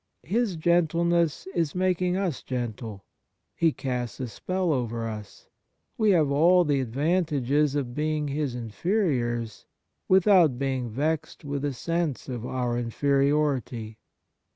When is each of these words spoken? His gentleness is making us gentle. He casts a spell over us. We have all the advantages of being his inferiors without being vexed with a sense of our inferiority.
His 0.23 0.55
gentleness 0.55 1.45
is 1.53 1.75
making 1.75 2.17
us 2.17 2.41
gentle. 2.41 3.05
He 3.55 3.71
casts 3.71 4.19
a 4.19 4.27
spell 4.27 4.73
over 4.73 5.07
us. 5.07 5.47
We 5.95 6.09
have 6.09 6.31
all 6.31 6.63
the 6.63 6.79
advantages 6.81 7.75
of 7.75 7.93
being 7.93 8.27
his 8.27 8.55
inferiors 8.55 9.67
without 10.07 10.57
being 10.57 10.89
vexed 10.89 11.45
with 11.45 11.63
a 11.63 11.73
sense 11.73 12.27
of 12.27 12.47
our 12.47 12.79
inferiority. 12.79 13.99